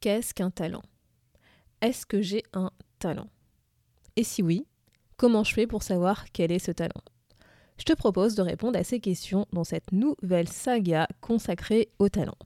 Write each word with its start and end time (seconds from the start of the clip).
Qu'est-ce 0.00 0.32
qu'un 0.32 0.50
talent? 0.50 0.80
Est-ce 1.82 2.06
que 2.06 2.22
j'ai 2.22 2.42
un 2.54 2.70
talent? 2.98 3.28
Et 4.16 4.24
si 4.24 4.42
oui, 4.42 4.66
comment 5.18 5.44
je 5.44 5.52
fais 5.52 5.66
pour 5.66 5.82
savoir 5.82 6.32
quel 6.32 6.52
est 6.52 6.58
ce 6.58 6.70
talent? 6.70 7.02
Je 7.76 7.84
te 7.84 7.92
propose 7.92 8.34
de 8.34 8.40
répondre 8.40 8.78
à 8.78 8.84
ces 8.84 8.98
questions 8.98 9.46
dans 9.52 9.64
cette 9.64 9.92
nouvelle 9.92 10.48
saga 10.48 11.06
consacrée 11.20 11.90
au 11.98 12.08
talent. 12.08 12.38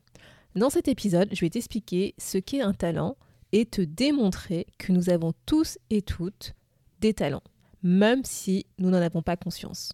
Dans 0.55 0.69
cet 0.69 0.89
épisode, 0.89 1.29
je 1.31 1.39
vais 1.39 1.49
t'expliquer 1.49 2.13
ce 2.17 2.37
qu'est 2.39 2.59
un 2.59 2.73
talent 2.73 3.15
et 3.53 3.65
te 3.65 3.81
démontrer 3.81 4.67
que 4.77 4.91
nous 4.91 5.09
avons 5.09 5.31
tous 5.45 5.77
et 5.89 6.01
toutes 6.01 6.55
des 6.99 7.13
talents, 7.13 7.43
même 7.83 8.25
si 8.25 8.65
nous 8.79 8.89
n'en 8.89 9.01
avons 9.01 9.21
pas 9.21 9.37
conscience. 9.37 9.93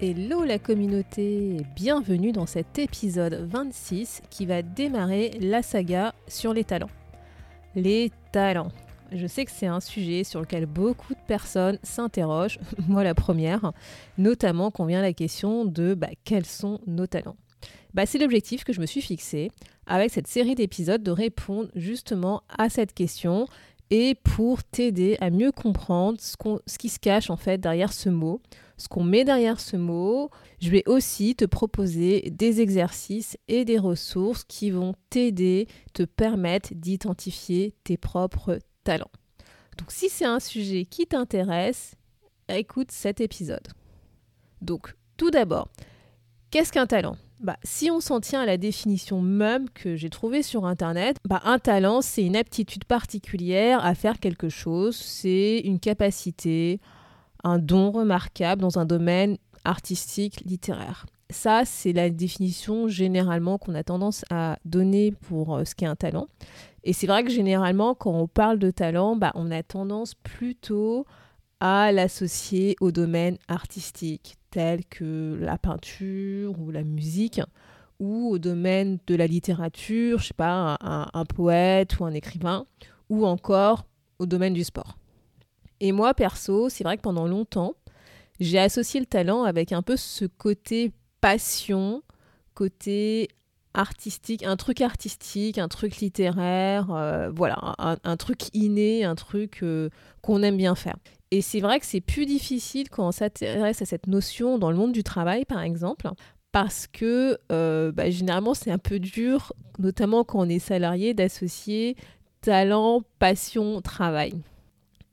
Hello 0.00 0.44
la 0.44 0.60
communauté, 0.60 1.56
bienvenue 1.74 2.30
dans 2.30 2.46
cet 2.46 2.78
épisode 2.78 3.48
26 3.50 4.22
qui 4.30 4.46
va 4.46 4.62
démarrer 4.62 5.30
la 5.40 5.60
saga 5.60 6.14
sur 6.28 6.54
les 6.54 6.62
talents. 6.62 6.90
Les 7.74 8.12
talents. 8.30 8.70
Je 9.10 9.26
sais 9.26 9.44
que 9.44 9.50
c'est 9.50 9.66
un 9.66 9.80
sujet 9.80 10.22
sur 10.22 10.38
lequel 10.38 10.66
beaucoup 10.66 11.14
de 11.14 11.20
personnes 11.26 11.80
s'interrogent, 11.82 12.60
moi 12.86 13.02
la 13.02 13.16
première, 13.16 13.72
notamment 14.18 14.70
quand 14.70 14.84
vient 14.84 15.02
la 15.02 15.12
question 15.12 15.64
de 15.64 15.94
bah, 15.94 16.10
quels 16.22 16.46
sont 16.46 16.78
nos 16.86 17.08
talents. 17.08 17.36
Bah, 17.92 18.06
c'est 18.06 18.18
l'objectif 18.18 18.62
que 18.62 18.72
je 18.72 18.80
me 18.80 18.86
suis 18.86 19.02
fixé 19.02 19.50
avec 19.88 20.12
cette 20.12 20.28
série 20.28 20.54
d'épisodes 20.54 21.02
de 21.02 21.10
répondre 21.10 21.70
justement 21.74 22.44
à 22.56 22.68
cette 22.68 22.94
question 22.94 23.48
et 23.90 24.14
pour 24.14 24.62
t'aider 24.64 25.16
à 25.20 25.30
mieux 25.30 25.52
comprendre 25.52 26.18
ce, 26.20 26.78
qui 26.78 26.88
se 26.88 26.98
cache 26.98 27.30
en 27.30 27.36
fait 27.36 27.58
derrière 27.58 27.92
ce 27.92 28.08
mot, 28.08 28.40
ce 28.76 28.88
qu'on 28.88 29.04
met 29.04 29.24
derrière 29.24 29.60
ce 29.60 29.76
mot. 29.76 30.30
Je 30.60 30.70
vais 30.70 30.82
aussi 30.86 31.34
te 31.34 31.44
proposer 31.44 32.30
des 32.30 32.60
exercices 32.60 33.36
et 33.48 33.64
des 33.64 33.78
ressources 33.78 34.44
qui 34.44 34.70
vont 34.70 34.94
t'aider, 35.10 35.68
te 35.94 36.02
permettre 36.02 36.74
d'identifier 36.74 37.74
tes 37.84 37.96
propres 37.96 38.58
talents. 38.84 39.10
Donc 39.78 39.90
si 39.90 40.08
c'est 40.08 40.24
un 40.24 40.40
sujet 40.40 40.84
qui 40.84 41.06
t'intéresse, 41.06 41.94
écoute 42.48 42.90
cet 42.90 43.20
épisode. 43.20 43.68
Donc 44.60 44.94
tout 45.16 45.30
d'abord, 45.30 45.68
qu'est-ce 46.50 46.72
qu'un 46.72 46.86
talent? 46.86 47.16
Bah, 47.40 47.56
si 47.62 47.90
on 47.90 48.00
s'en 48.00 48.20
tient 48.20 48.40
à 48.40 48.46
la 48.46 48.56
définition 48.56 49.20
même 49.20 49.70
que 49.70 49.96
j'ai 49.96 50.10
trouvée 50.10 50.42
sur 50.42 50.66
Internet, 50.66 51.16
bah, 51.28 51.40
un 51.44 51.58
talent, 51.58 52.02
c'est 52.02 52.24
une 52.24 52.36
aptitude 52.36 52.84
particulière 52.84 53.84
à 53.84 53.94
faire 53.94 54.18
quelque 54.18 54.48
chose, 54.48 54.96
c'est 54.96 55.60
une 55.60 55.78
capacité, 55.78 56.80
un 57.44 57.58
don 57.58 57.90
remarquable 57.90 58.62
dans 58.62 58.78
un 58.78 58.84
domaine 58.84 59.38
artistique, 59.64 60.42
littéraire. 60.44 61.06
Ça, 61.30 61.64
c'est 61.64 61.92
la 61.92 62.08
définition 62.08 62.88
généralement 62.88 63.58
qu'on 63.58 63.74
a 63.74 63.84
tendance 63.84 64.24
à 64.30 64.58
donner 64.64 65.12
pour 65.12 65.56
euh, 65.56 65.64
ce 65.64 65.74
qu'est 65.74 65.86
un 65.86 65.96
talent. 65.96 66.26
Et 66.84 66.94
c'est 66.94 67.06
vrai 67.06 67.22
que 67.22 67.30
généralement, 67.30 67.94
quand 67.94 68.12
on 68.12 68.26
parle 68.26 68.58
de 68.58 68.70
talent, 68.70 69.14
bah, 69.14 69.32
on 69.34 69.50
a 69.50 69.62
tendance 69.62 70.14
plutôt 70.14 71.04
à 71.60 71.92
l'associer 71.92 72.76
au 72.80 72.92
domaine 72.92 73.36
artistique, 73.48 74.37
tel 74.50 74.84
que 74.86 75.38
la 75.40 75.58
peinture 75.58 76.58
ou 76.60 76.70
la 76.70 76.82
musique, 76.82 77.40
ou 78.00 78.30
au 78.30 78.38
domaine 78.38 78.98
de 79.06 79.14
la 79.14 79.26
littérature, 79.26 80.20
je 80.20 80.28
sais 80.28 80.34
pas, 80.34 80.78
un 80.80 81.24
poète 81.24 81.98
ou 81.98 82.04
un 82.04 82.12
écrivain, 82.12 82.66
ou 83.08 83.26
encore 83.26 83.84
au 84.18 84.26
domaine 84.26 84.54
du 84.54 84.64
sport. 84.64 84.96
Et 85.80 85.92
moi, 85.92 86.14
perso, 86.14 86.68
c'est 86.68 86.84
vrai 86.84 86.96
que 86.96 87.02
pendant 87.02 87.26
longtemps, 87.26 87.74
j'ai 88.40 88.58
associé 88.58 89.00
le 89.00 89.06
talent 89.06 89.44
avec 89.44 89.72
un 89.72 89.82
peu 89.82 89.96
ce 89.96 90.24
côté 90.24 90.92
passion, 91.20 92.02
côté 92.54 93.28
artistique, 93.74 94.42
un 94.44 94.56
truc 94.56 94.80
artistique, 94.80 95.58
un 95.58 95.68
truc 95.68 95.98
littéraire, 95.98 96.90
euh, 96.90 97.30
voilà, 97.30 97.74
un, 97.78 98.16
truc 98.16 98.54
inné, 98.54 99.04
un 99.04 99.14
truc 99.14 99.60
euh, 99.62 99.88
qu'on 100.20 100.42
aime 100.42 100.56
bien 100.56 100.74
faire. 100.74 100.96
Et 101.30 101.42
c'est 101.42 101.60
vrai 101.60 101.78
que 101.78 101.86
c'est 101.86 102.00
plus 102.00 102.26
difficile 102.26 102.88
quand 102.88 103.08
on 103.08 103.12
s'intéresse 103.12 103.82
à 103.82 103.84
cette 103.84 104.06
notion 104.06 104.58
dans 104.58 104.70
le 104.70 104.76
monde 104.76 104.92
du 104.92 105.02
travail, 105.02 105.44
par 105.44 105.60
exemple, 105.60 106.08
parce 106.52 106.86
que 106.86 107.38
euh, 107.52 107.92
bah, 107.92 108.08
généralement 108.10 108.54
c'est 108.54 108.70
un 108.70 108.78
peu 108.78 108.98
dur, 108.98 109.52
notamment 109.78 110.24
quand 110.24 110.40
on 110.40 110.48
est 110.48 110.58
salarié, 110.58 111.12
d'associer 111.12 111.96
talent, 112.40 113.02
passion, 113.18 113.82
travail. 113.82 114.32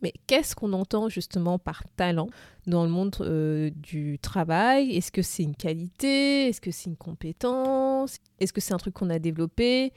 Mais 0.02 0.14
qu'est-ce 0.28 0.56
qu'on 0.56 0.74
entend 0.74 1.10
justement 1.10 1.58
par 1.58 1.84
talent 1.96 2.28
dans 2.68 2.84
le 2.84 2.90
monde 2.90 3.16
euh, 3.22 3.72
du 3.76 4.20
travail? 4.20 4.96
Est-ce 4.96 5.12
que 5.12 5.22
c'est 5.22 5.44
une 5.44 5.56
qualité? 5.56 6.48
Est-ce 6.50 6.62
que 6.62 6.72
c'est 6.72 6.90
une 6.90 6.98
compétence? 6.98 8.18
Est-ce 8.40 8.54
que 8.54 8.62
c'est 8.62 8.74
un 8.74 8.78
truc 8.78 8.94
qu'on 8.94 9.10
a 9.10 9.20
développé, 9.20 9.94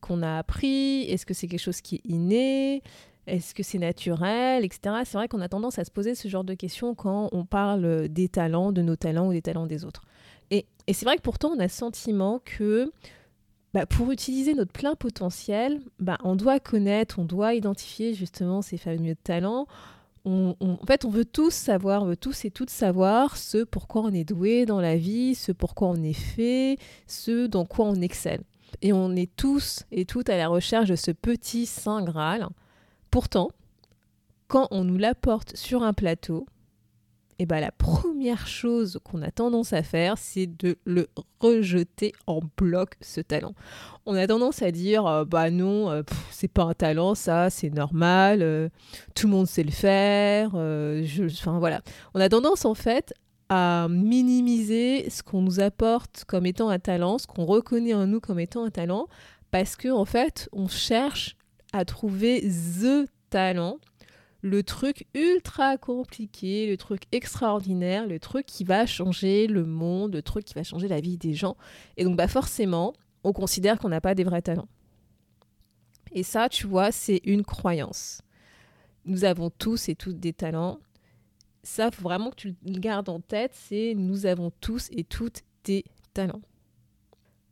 qu'on 0.00 0.22
a 0.22 0.38
appris? 0.38 1.02
Est-ce 1.10 1.26
que 1.26 1.34
c'est 1.34 1.48
quelque 1.48 1.60
chose 1.60 1.80
qui 1.80 1.96
est 1.96 2.02
inné? 2.04 2.82
Est-ce 3.28 3.54
que 3.54 3.62
c'est 3.62 3.78
naturel, 3.78 4.64
etc. 4.64 4.96
C'est 5.04 5.18
vrai 5.18 5.28
qu'on 5.28 5.40
a 5.40 5.48
tendance 5.48 5.78
à 5.78 5.84
se 5.84 5.90
poser 5.90 6.14
ce 6.14 6.28
genre 6.28 6.44
de 6.44 6.54
questions 6.54 6.94
quand 6.94 7.28
on 7.32 7.44
parle 7.44 8.08
des 8.08 8.28
talents, 8.28 8.72
de 8.72 8.82
nos 8.82 8.96
talents 8.96 9.28
ou 9.28 9.32
des 9.32 9.42
talents 9.42 9.66
des 9.66 9.84
autres. 9.84 10.02
Et, 10.50 10.66
c'est 10.90 11.04
vrai 11.04 11.16
que 11.16 11.22
pourtant 11.22 11.50
on 11.50 11.58
a 11.58 11.64
le 11.64 11.68
sentiment 11.68 12.40
que 12.44 12.90
bah, 13.74 13.84
pour 13.84 14.10
utiliser 14.10 14.54
notre 14.54 14.72
plein 14.72 14.94
potentiel, 14.94 15.80
bah, 16.00 16.16
on 16.24 16.34
doit 16.34 16.58
connaître, 16.58 17.18
on 17.18 17.24
doit 17.24 17.54
identifier 17.54 18.14
justement 18.14 18.62
ces 18.62 18.78
fameux 18.78 19.14
talents. 19.14 19.66
en 20.24 20.54
fait, 20.86 21.04
on 21.04 21.10
veut 21.10 21.26
tous 21.26 21.52
savoir, 21.52 22.02
on 22.02 22.06
veut 22.06 22.16
tous 22.16 22.46
et 22.46 22.50
toutes 22.50 22.70
savoir 22.70 23.36
ce 23.36 23.64
pourquoi 23.64 24.02
on 24.02 24.12
est 24.12 24.24
doué 24.24 24.64
dans 24.64 24.80
la 24.80 24.96
vie, 24.96 25.34
ce 25.34 25.52
pourquoi 25.52 25.88
on 25.88 26.02
est 26.02 26.14
fait, 26.14 26.78
ce 27.06 27.46
dans 27.46 27.66
quoi 27.66 27.84
on 27.84 27.96
excelle. 27.96 28.40
Et 28.80 28.92
on 28.92 29.14
est 29.14 29.34
tous 29.36 29.84
et 29.90 30.04
toutes 30.04 30.30
à 30.30 30.36
la 30.36 30.48
recherche 30.48 30.88
de 30.88 30.96
ce 30.96 31.10
petit 31.10 31.66
Saint 31.66 32.02
Graal. 32.02 32.48
Pourtant, 33.10 33.50
quand 34.48 34.68
on 34.70 34.84
nous 34.84 34.98
l'apporte 34.98 35.56
sur 35.56 35.82
un 35.82 35.92
plateau, 35.92 36.46
eh 37.38 37.46
ben 37.46 37.60
la 37.60 37.70
première 37.70 38.48
chose 38.48 38.98
qu'on 39.04 39.22
a 39.22 39.30
tendance 39.30 39.72
à 39.72 39.82
faire, 39.82 40.18
c'est 40.18 40.46
de 40.46 40.76
le 40.84 41.06
rejeter 41.38 42.12
en 42.26 42.40
bloc, 42.56 42.96
ce 43.00 43.20
talent. 43.20 43.54
On 44.06 44.14
a 44.14 44.26
tendance 44.26 44.60
à 44.62 44.72
dire, 44.72 45.06
euh, 45.06 45.24
bah 45.24 45.50
non, 45.50 45.88
euh, 45.90 46.02
c'est 46.32 46.48
pas 46.48 46.64
un 46.64 46.74
talent, 46.74 47.14
ça, 47.14 47.48
c'est 47.48 47.70
normal, 47.70 48.42
euh, 48.42 48.68
tout 49.14 49.28
le 49.28 49.32
monde 49.32 49.46
sait 49.46 49.62
le 49.62 49.70
faire, 49.70 50.48
enfin 50.56 51.58
voilà. 51.60 51.80
On 52.14 52.20
a 52.20 52.28
tendance 52.28 52.64
en 52.64 52.74
fait 52.74 53.14
à 53.48 53.86
minimiser 53.88 55.08
ce 55.08 55.22
qu'on 55.22 55.40
nous 55.40 55.60
apporte 55.60 56.24
comme 56.26 56.44
étant 56.44 56.68
un 56.70 56.80
talent, 56.80 57.18
ce 57.18 57.26
qu'on 57.26 57.46
reconnaît 57.46 57.94
en 57.94 58.06
nous 58.06 58.20
comme 58.20 58.40
étant 58.40 58.64
un 58.64 58.70
talent, 58.70 59.06
parce 59.52 59.76
que 59.76 59.88
en 59.88 60.04
fait, 60.04 60.48
on 60.52 60.66
cherche 60.66 61.37
à 61.72 61.84
trouver 61.84 62.40
the 62.40 63.08
talent 63.30 63.78
le 64.40 64.62
truc 64.62 65.06
ultra 65.14 65.76
compliqué, 65.76 66.68
le 66.68 66.76
truc 66.76 67.02
extraordinaire, 67.12 68.06
le 68.06 68.20
truc 68.20 68.46
qui 68.46 68.64
va 68.64 68.86
changer 68.86 69.46
le 69.46 69.64
monde, 69.64 70.14
le 70.14 70.22
truc 70.22 70.44
qui 70.44 70.54
va 70.54 70.62
changer 70.62 70.88
la 70.88 71.00
vie 71.00 71.18
des 71.18 71.34
gens. 71.34 71.56
Et 71.96 72.04
donc 72.04 72.16
bah 72.16 72.28
forcément, 72.28 72.94
on 73.24 73.32
considère 73.32 73.78
qu'on 73.78 73.88
n'a 73.88 74.00
pas 74.00 74.14
des 74.14 74.24
vrais 74.24 74.42
talents. 74.42 74.68
Et 76.12 76.22
ça, 76.22 76.48
tu 76.48 76.66
vois, 76.66 76.92
c'est 76.92 77.20
une 77.24 77.44
croyance. 77.44 78.22
Nous 79.04 79.24
avons 79.24 79.50
tous 79.50 79.88
et 79.88 79.94
toutes 79.94 80.20
des 80.20 80.32
talents. 80.32 80.78
Ça, 81.62 81.90
faut 81.90 82.02
vraiment 82.02 82.30
que 82.30 82.36
tu 82.36 82.56
le 82.64 82.78
gardes 82.78 83.08
en 83.08 83.20
tête, 83.20 83.52
c'est 83.54 83.94
nous 83.94 84.26
avons 84.26 84.50
tous 84.60 84.88
et 84.92 85.04
toutes 85.04 85.42
des 85.64 85.84
talents. 86.14 86.40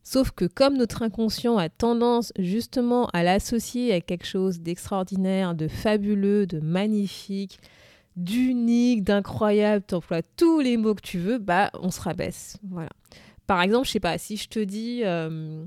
Sauf 0.08 0.30
que 0.30 0.44
comme 0.44 0.76
notre 0.76 1.02
inconscient 1.02 1.58
a 1.58 1.68
tendance 1.68 2.32
justement 2.38 3.06
à 3.06 3.24
l'associer 3.24 3.92
à 3.92 4.00
quelque 4.00 4.24
chose 4.24 4.60
d'extraordinaire, 4.60 5.56
de 5.56 5.66
fabuleux, 5.66 6.46
de 6.46 6.60
magnifique, 6.60 7.58
d'unique, 8.14 9.02
d'incroyable, 9.02 9.84
t'emploies 9.84 10.22
tous 10.36 10.60
les 10.60 10.76
mots 10.76 10.94
que 10.94 11.00
tu 11.00 11.18
veux, 11.18 11.38
bah 11.38 11.72
on 11.80 11.90
se 11.90 12.00
rabaisse. 12.00 12.56
Voilà. 12.70 12.90
Par 13.48 13.60
exemple, 13.60 13.88
je 13.88 13.90
sais 13.90 14.00
pas, 14.00 14.16
si 14.16 14.36
je 14.36 14.48
te 14.48 14.60
dis 14.60 15.00
euh, 15.02 15.64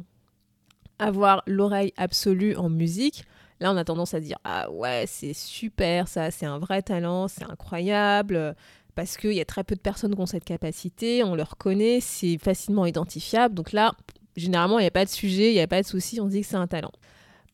avoir 0.99 1.43
l'oreille 1.45 1.91
absolue 1.97 2.55
en 2.55 2.69
musique, 2.69 3.25
là 3.59 3.73
on 3.73 3.75
a 3.75 3.83
tendance 3.83 4.13
à 4.13 4.21
dire 4.21 4.37
ah 4.45 4.71
ouais 4.71 5.03
c'est 5.05 5.33
super 5.33 6.07
ça, 6.07 6.31
c'est 6.31 6.45
un 6.45 6.59
vrai 6.59 6.81
talent, 6.81 7.27
c'est 7.27 7.43
incroyable 7.43 8.55
parce 8.95 9.17
qu'il 9.17 9.33
y 9.33 9.41
a 9.41 9.45
très 9.45 9.65
peu 9.65 9.75
de 9.75 9.81
personnes 9.81 10.15
qui 10.15 10.21
ont 10.21 10.25
cette 10.25 10.45
capacité, 10.45 11.25
on 11.25 11.35
le 11.35 11.43
reconnaît, 11.43 11.99
c'est 11.99 12.37
facilement 12.37 12.85
identifiable. 12.85 13.53
Donc 13.53 13.73
là, 13.73 13.93
généralement, 14.35 14.79
il 14.79 14.83
n'y 14.83 14.87
a 14.87 14.91
pas 14.91 15.05
de 15.05 15.09
sujet, 15.09 15.51
il 15.51 15.53
n'y 15.53 15.59
a 15.59 15.67
pas 15.67 15.81
de 15.81 15.87
souci, 15.87 16.19
on 16.19 16.27
dit 16.27 16.41
que 16.41 16.47
c'est 16.47 16.55
un 16.55 16.67
talent. 16.67 16.91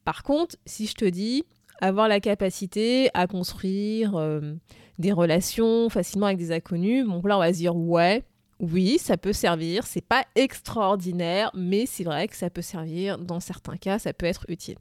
Par 0.04 0.24
contre, 0.24 0.56
si 0.66 0.88
je 0.88 0.94
te 0.94 1.06
dis 1.06 1.44
avoir 1.82 2.08
la 2.08 2.20
capacité 2.20 3.10
à 3.14 3.28
construire 3.28 4.16
euh, 4.16 4.54
des 5.00 5.12
relations 5.12 5.90
facilement 5.90 6.28
avec 6.28 6.38
des 6.38 6.52
inconnus, 6.52 7.06
bon 7.06 7.22
là 7.26 7.38
on 7.38 7.42
va 7.42 7.52
se 7.52 7.58
dire 7.58 7.76
ouais, 7.76 8.24
oui, 8.60 8.98
ça 9.00 9.18
peut 9.18 9.34
servir, 9.34 9.86
c'est 9.86 10.06
pas 10.06 10.26
extraordinaire, 10.36 11.52
mais 11.54 11.86
c'est 11.86 12.04
vrai 12.04 12.28
que 12.28 12.36
ça 12.38 12.50
peut 12.50 12.62
servir 12.62 13.18
dans 13.18 13.40
certains 13.40 13.78
cas, 13.78 14.00
ça 14.00 14.14
peut 14.14 14.26
être 14.26 14.46
utile. 14.48 14.78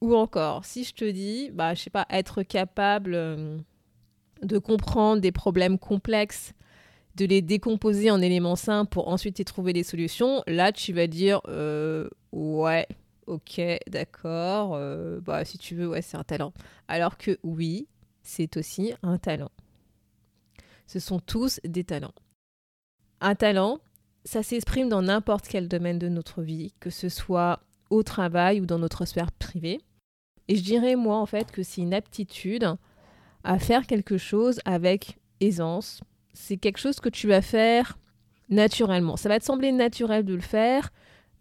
Ou 0.00 0.14
encore, 0.14 0.64
si 0.64 0.84
je 0.84 0.94
te 0.94 1.04
dis, 1.04 1.50
bah 1.52 1.74
je 1.74 1.82
sais 1.82 1.90
pas, 1.90 2.06
être 2.10 2.42
capable 2.42 3.14
euh, 3.14 3.58
de 4.42 4.58
comprendre 4.58 5.20
des 5.20 5.32
problèmes 5.32 5.78
complexes, 5.78 6.52
de 7.18 7.26
les 7.26 7.42
décomposer 7.42 8.10
en 8.10 8.22
éléments 8.22 8.56
simples 8.56 8.90
pour 8.90 9.08
ensuite 9.08 9.38
y 9.40 9.44
trouver 9.44 9.72
des 9.72 9.82
solutions, 9.82 10.42
là 10.46 10.72
tu 10.72 10.92
vas 10.92 11.08
dire 11.08 11.40
euh, 11.48 12.08
ouais, 12.32 12.86
ok, 13.26 13.60
d'accord, 13.88 14.74
euh, 14.74 15.20
bah 15.20 15.44
si 15.44 15.58
tu 15.58 15.74
veux, 15.74 15.88
ouais, 15.88 16.00
c'est 16.00 16.16
un 16.16 16.24
talent. 16.24 16.52
Alors 16.86 17.18
que 17.18 17.38
oui, 17.42 17.88
c'est 18.22 18.56
aussi 18.56 18.94
un 19.02 19.18
talent. 19.18 19.50
Ce 20.86 21.00
sont 21.00 21.18
tous 21.18 21.60
des 21.64 21.84
talents. 21.84 22.14
Un 23.20 23.34
talent, 23.34 23.80
ça 24.24 24.42
s'exprime 24.42 24.88
dans 24.88 25.02
n'importe 25.02 25.48
quel 25.48 25.68
domaine 25.68 25.98
de 25.98 26.08
notre 26.08 26.42
vie, 26.42 26.72
que 26.80 26.90
ce 26.90 27.08
soit 27.08 27.60
au 27.90 28.02
travail 28.02 28.60
ou 28.60 28.66
dans 28.66 28.78
notre 28.78 29.04
sphère 29.04 29.32
privée. 29.32 29.80
Et 30.46 30.56
je 30.56 30.62
dirais, 30.62 30.94
moi, 30.94 31.16
en 31.16 31.26
fait, 31.26 31.50
que 31.50 31.62
c'est 31.62 31.82
une 31.82 31.94
aptitude 31.94 32.76
à 33.44 33.58
faire 33.58 33.86
quelque 33.86 34.18
chose 34.18 34.60
avec 34.64 35.18
aisance. 35.40 36.00
C'est 36.40 36.56
quelque 36.56 36.78
chose 36.78 37.00
que 37.00 37.08
tu 37.08 37.26
vas 37.26 37.42
faire 37.42 37.98
naturellement. 38.48 39.16
Ça 39.16 39.28
va 39.28 39.40
te 39.40 39.44
sembler 39.44 39.72
naturel 39.72 40.24
de 40.24 40.34
le 40.34 40.40
faire 40.40 40.90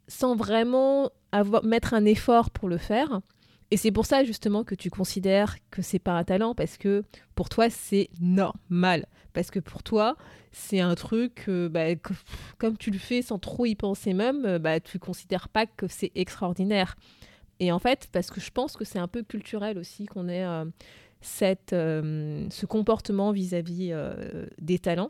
sans 0.08 0.36
vraiment 0.36 1.12
avoir, 1.32 1.64
mettre 1.64 1.94
un 1.94 2.04
effort 2.04 2.50
pour 2.50 2.68
le 2.68 2.78
faire. 2.78 3.22
Et 3.70 3.78
c'est 3.78 3.92
pour 3.92 4.06
ça 4.06 4.24
justement 4.24 4.64
que 4.64 4.76
tu 4.76 4.90
considères 4.90 5.56
que 5.70 5.82
c'est 5.82 6.00
pas 6.00 6.14
un 6.14 6.24
talent 6.24 6.56
parce 6.56 6.78
que 6.78 7.04
pour 7.36 7.48
toi 7.48 7.70
c'est 7.70 8.10
normal. 8.20 9.06
Parce 9.34 9.52
que 9.52 9.60
pour 9.60 9.84
toi 9.84 10.18
c'est 10.52 10.80
un 10.80 10.96
truc, 10.96 11.46
bah, 11.48 11.96
comme 12.58 12.76
tu 12.76 12.90
le 12.90 12.98
fais 12.98 13.22
sans 13.22 13.38
trop 13.38 13.66
y 13.66 13.76
penser 13.76 14.14
même, 14.14 14.46
euh, 14.46 14.58
bah, 14.60 14.80
tu 14.80 14.98
considères 14.98 15.48
pas 15.48 15.68
que 15.68 15.88
c'est 15.88 16.12
extraordinaire. 16.16 16.96
Et 17.60 17.72
en 17.72 17.80
fait, 17.80 18.08
parce 18.12 18.30
que 18.32 18.42
je 18.42 18.50
pense 18.50 18.76
que 18.76 18.84
c'est 18.86 19.00
un 19.00 19.08
peu 19.08 19.24
culturel 19.24 19.78
aussi 19.78 20.06
qu'on 20.06 20.28
euh, 20.28 20.66
euh, 21.74 22.48
ce 22.50 22.66
comportement 22.66 23.32
vis-à-vis 23.32 23.94
des 24.60 24.80
talents, 24.80 25.10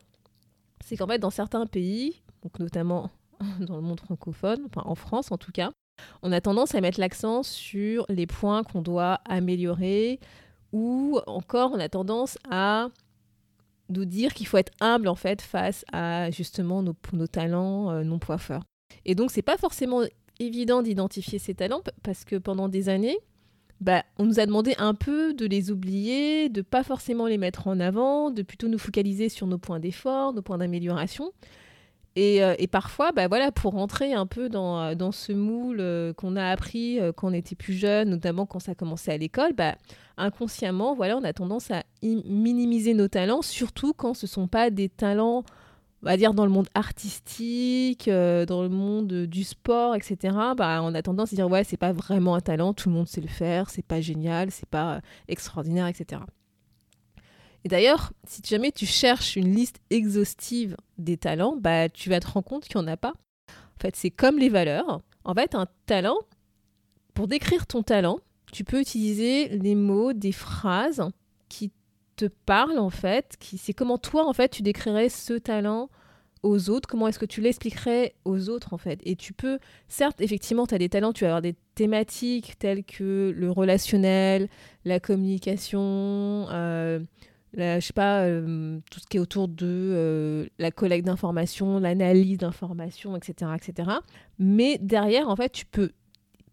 c'est 0.83 0.97
qu'en 0.97 1.07
fait 1.07 1.19
dans 1.19 1.29
certains 1.29 1.65
pays, 1.65 2.21
donc 2.43 2.59
notamment 2.59 3.09
dans 3.59 3.75
le 3.75 3.81
monde 3.81 3.99
francophone, 3.99 4.61
enfin 4.65 4.83
en 4.85 4.95
France 4.95 5.31
en 5.31 5.37
tout 5.37 5.51
cas, 5.51 5.71
on 6.21 6.31
a 6.31 6.41
tendance 6.41 6.75
à 6.75 6.81
mettre 6.81 6.99
l'accent 6.99 7.43
sur 7.43 8.05
les 8.09 8.27
points 8.27 8.63
qu'on 8.63 8.81
doit 8.81 9.19
améliorer 9.25 10.19
ou 10.73 11.19
encore 11.27 11.71
on 11.73 11.79
a 11.79 11.89
tendance 11.89 12.37
à 12.49 12.89
nous 13.89 14.05
dire 14.05 14.33
qu'il 14.33 14.47
faut 14.47 14.57
être 14.57 14.73
humble 14.79 15.07
en 15.07 15.15
fait 15.15 15.41
face 15.41 15.85
à 15.91 16.29
justement 16.31 16.83
nos, 16.83 16.95
nos 17.13 17.27
talents 17.27 17.89
euh, 17.91 18.03
non 18.03 18.19
poiffeurs. 18.19 18.63
Et 19.05 19.15
donc 19.15 19.31
c'est 19.31 19.41
pas 19.41 19.57
forcément 19.57 20.01
évident 20.39 20.81
d'identifier 20.81 21.39
ces 21.39 21.55
talents 21.55 21.81
parce 22.03 22.25
que 22.25 22.35
pendant 22.35 22.69
des 22.69 22.89
années, 22.89 23.17
bah, 23.81 24.03
on 24.17 24.25
nous 24.25 24.39
a 24.39 24.45
demandé 24.45 24.73
un 24.77 24.93
peu 24.93 25.33
de 25.33 25.45
les 25.45 25.71
oublier, 25.71 26.49
de 26.49 26.61
pas 26.61 26.83
forcément 26.83 27.27
les 27.27 27.37
mettre 27.37 27.67
en 27.67 27.79
avant, 27.79 28.31
de 28.31 28.41
plutôt 28.41 28.67
nous 28.67 28.79
focaliser 28.79 29.29
sur 29.29 29.47
nos 29.47 29.57
points 29.57 29.79
d'effort, 29.79 30.33
nos 30.33 30.41
points 30.41 30.57
d'amélioration. 30.57 31.31
Euh, 32.17 32.55
et, 32.57 32.67
parfois, 32.67 33.11
bah 33.11 33.27
voilà, 33.27 33.51
pour 33.51 33.73
rentrer 33.73 34.13
un 34.13 34.25
peu 34.25 34.49
dans, 34.49 34.81
euh, 34.81 35.11
ce 35.11 35.31
moule 35.31 35.79
euh, 35.79 36.13
qu'on 36.13 36.35
a 36.35 36.45
appris 36.49 36.99
quand 37.15 37.29
on 37.29 37.33
était 37.33 37.55
plus 37.55 37.73
jeune, 37.73 38.09
notamment 38.09 38.45
quand 38.45 38.59
ça 38.59 38.73
commençait 38.73 39.11
à 39.11 39.17
l'école, 39.17 39.53
bah, 39.53 39.75
inconsciemment, 40.17 40.95
voilà, 40.95 41.17
on 41.17 41.23
a 41.23 41.33
tendance 41.33 41.69
à 41.69 41.83
minimiser 42.01 42.93
nos 42.95 43.07
talents, 43.07 43.43
surtout 43.43 43.93
quand 43.93 44.15
ce 44.15 44.25
ne 44.25 44.29
sont 44.29 44.47
pas 44.47 44.71
des 44.71 44.89
talents, 44.89 45.43
on 46.03 46.05
va 46.05 46.17
dire, 46.17 46.33
dans 46.33 46.45
le 46.45 46.51
monde 46.51 46.67
artistique, 46.75 48.07
dans 48.07 48.61
le 48.61 48.69
monde 48.69 49.07
du 49.25 49.43
sport, 49.43 49.95
etc. 49.95 50.35
Bah, 50.55 50.81
on 50.83 50.93
a 50.93 51.01
tendance 51.01 51.33
à 51.33 51.35
dire, 51.35 51.49
ouais, 51.49 51.63
c'est 51.63 51.77
pas 51.77 51.91
vraiment 51.91 52.35
un 52.35 52.41
talent, 52.41 52.73
tout 52.73 52.89
le 52.89 52.95
monde 52.95 53.07
sait 53.07 53.21
le 53.21 53.27
faire, 53.27 53.69
c'est 53.69 53.85
pas 53.85 54.01
génial, 54.01 54.51
c'est 54.51 54.69
pas 54.69 55.01
extraordinaire, 55.27 55.87
etc. 55.87 56.21
Et 57.63 57.69
d'ailleurs, 57.69 58.13
si 58.25 58.41
jamais 58.45 58.71
tu 58.71 58.85
cherches 58.85 59.35
une 59.35 59.53
liste 59.53 59.81
exhaustive 59.89 60.77
des 60.97 61.17
talents, 61.17 61.57
bah, 61.57 61.89
tu 61.89 62.09
vas 62.09 62.19
te 62.19 62.27
rendre 62.27 62.45
compte 62.45 62.65
qu'il 62.65 62.79
n'y 62.79 62.85
en 62.85 62.87
a 62.87 62.97
pas. 62.97 63.13
En 63.49 63.79
fait, 63.81 63.95
c'est 63.95 64.11
comme 64.11 64.37
les 64.37 64.49
valeurs. 64.49 65.01
En 65.23 65.33
fait, 65.33 65.55
un 65.55 65.67
talent, 65.85 66.17
pour 67.13 67.27
décrire 67.27 67.67
ton 67.67 67.83
talent, 67.83 68.19
tu 68.53 68.63
peux 68.63 68.79
utiliser 68.79 69.49
les 69.49 69.75
mots, 69.75 70.13
des 70.13 70.31
phrases 70.31 71.03
qui 71.49 71.71
te 72.17 72.25
parlent, 72.25 72.79
en 72.79 72.89
fait. 72.89 73.35
Qui, 73.39 73.57
c'est 73.57 73.73
comment 73.73 73.97
toi, 73.97 74.27
en 74.27 74.33
fait, 74.33 74.49
tu 74.49 74.61
décrirais 74.61 75.09
ce 75.09 75.33
talent 75.33 75.89
aux 76.43 76.69
autres, 76.69 76.87
comment 76.87 77.07
est-ce 77.07 77.19
que 77.19 77.25
tu 77.25 77.41
l'expliquerais 77.41 78.13
aux 78.25 78.49
autres 78.49 78.73
en 78.73 78.77
fait. 78.77 78.99
Et 79.03 79.15
tu 79.15 79.33
peux, 79.33 79.59
certes, 79.87 80.21
effectivement, 80.21 80.67
tu 80.67 80.75
as 80.75 80.77
des 80.77 80.89
talents, 80.89 81.13
tu 81.13 81.23
vas 81.23 81.29
avoir 81.29 81.41
des 81.41 81.55
thématiques 81.75 82.57
telles 82.59 82.83
que 82.83 83.33
le 83.35 83.51
relationnel, 83.51 84.47
la 84.85 84.99
communication, 84.99 86.47
euh, 86.51 86.99
je 87.55 87.79
sais 87.79 87.93
pas, 87.93 88.21
euh, 88.23 88.79
tout 88.91 88.99
ce 88.99 89.07
qui 89.07 89.17
est 89.17 89.19
autour 89.19 89.47
de 89.47 89.65
euh, 89.65 90.47
la 90.59 90.71
collecte 90.71 91.05
d'informations, 91.05 91.79
l'analyse 91.79 92.37
d'informations, 92.37 93.15
etc., 93.15 93.51
etc. 93.55 93.91
Mais 94.39 94.77
derrière, 94.79 95.29
en 95.29 95.35
fait, 95.35 95.51
tu 95.51 95.65
peux, 95.65 95.91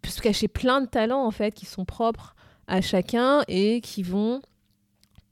se 0.04 0.20
cacher 0.20 0.48
plein 0.48 0.82
de 0.82 0.86
talents, 0.86 1.24
en 1.24 1.30
fait, 1.30 1.52
qui 1.52 1.64
sont 1.64 1.86
propres 1.86 2.34
à 2.66 2.82
chacun 2.82 3.42
et 3.48 3.80
qui 3.80 4.02
vont 4.02 4.42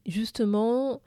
justement 0.07 1.01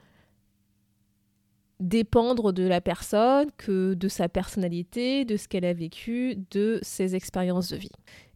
dépendre 1.80 2.52
de 2.52 2.62
la 2.62 2.80
personne, 2.80 3.50
que 3.56 3.94
de 3.94 4.08
sa 4.08 4.28
personnalité, 4.28 5.24
de 5.24 5.36
ce 5.36 5.46
qu'elle 5.48 5.64
a 5.64 5.74
vécu, 5.74 6.36
de 6.50 6.78
ses 6.82 7.14
expériences 7.14 7.68
de 7.68 7.76
vie. 7.76 7.90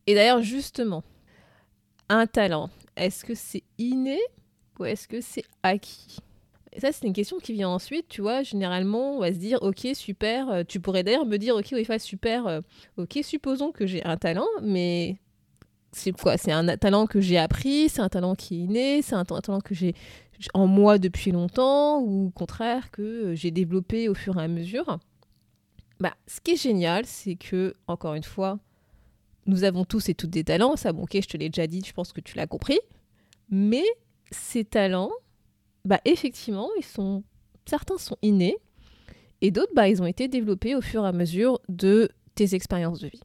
Et 0.07 0.15
d'ailleurs, 0.15 0.43
justement, 0.43 1.03
un 2.09 2.27
talent, 2.27 2.71
est-ce 2.97 3.25
que 3.25 3.35
c'est 3.35 3.63
inné 3.79 4.19
ou 4.79 4.85
est-ce 4.85 5.09
que 5.09 5.21
c'est 5.21 5.45
acquis? 5.63 6.19
Ça, 6.79 6.93
c'est 6.93 7.07
une 7.07 7.13
question 7.13 7.39
qui 7.39 7.53
vient 7.53 7.69
ensuite, 7.69 8.07
tu 8.09 8.21
vois. 8.21 8.43
Généralement, 8.43 9.17
on 9.17 9.21
va 9.21 9.33
se 9.33 9.39
dire, 9.39 9.59
ok, 9.63 9.89
super. 9.95 10.49
Euh, 10.51 10.63
tu 10.67 10.79
pourrais 10.79 11.03
d'ailleurs 11.03 11.27
me 11.27 11.37
dire, 11.37 11.57
ok, 11.57 11.69
oui, 11.73 11.85
super. 11.99 12.47
Euh, 12.47 12.61
ok, 12.97 13.19
supposons 13.23 13.73
que 13.73 13.87
j'ai 13.87 14.05
un 14.05 14.17
talent, 14.17 14.47
mais 14.63 15.19
c'est 15.93 16.13
quoi? 16.13 16.37
C'est 16.37 16.53
un 16.53 16.77
talent 16.77 17.07
que 17.07 17.21
j'ai 17.21 17.39
appris, 17.39 17.89
c'est 17.89 18.01
un 18.01 18.09
talent 18.09 18.35
qui 18.35 18.65
est 18.65 18.67
né, 18.67 19.03
c'est 19.03 19.15
un 19.15 19.25
talent 19.25 19.61
que 19.61 19.75
j'ai 19.75 19.95
en 20.55 20.67
moi 20.67 20.99
depuis 20.99 21.33
longtemps, 21.33 22.01
ou 22.01 22.29
au 22.29 22.31
contraire 22.31 22.91
que 22.91 23.03
euh, 23.03 23.35
j'ai 23.35 23.51
développé 23.51 24.09
au 24.09 24.15
fur 24.15 24.39
et 24.39 24.43
à 24.43 24.49
mesure. 24.49 24.99
Bah, 25.99 26.15
ce 26.27 26.41
qui 26.41 26.53
est 26.53 26.57
génial, 26.57 27.05
c'est 27.05 27.37
que, 27.37 27.75
encore 27.87 28.15
une 28.15 28.25
fois, 28.25 28.59
nous 29.47 29.65
avons 29.65 29.85
tous 29.85 30.09
et 30.09 30.15
toutes 30.15 30.31
des 30.31 30.45
talents. 30.45 30.77
Ça, 30.77 30.93
bon, 30.93 31.03
ok, 31.03 31.19
je 31.21 31.29
te 31.29 31.37
l'ai 31.37 31.51
déjà 31.51 31.67
dit, 31.67 31.83
je 31.85 31.93
pense 31.93 32.13
que 32.13 32.21
tu 32.21 32.37
l'as 32.37 32.47
compris. 32.47 32.79
Mais 33.51 33.85
ces 34.31 34.65
talents, 34.65 35.11
bah 35.85 36.01
effectivement, 36.05 36.71
ils 36.79 36.85
sont 36.85 37.23
certains 37.67 37.99
sont 37.99 38.17
innés 38.23 38.57
et 39.41 39.51
d'autres 39.51 39.73
bah 39.75 39.89
ils 39.89 40.03
ont 40.03 40.07
été 40.07 40.29
développés 40.29 40.75
au 40.75 40.81
fur 40.81 41.05
et 41.05 41.09
à 41.09 41.13
mesure 41.13 41.61
de 41.69 42.11
tes 42.35 42.55
expériences 42.55 43.01
de 43.01 43.09
vie. 43.09 43.21